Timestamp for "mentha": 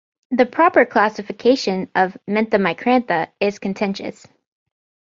2.27-2.57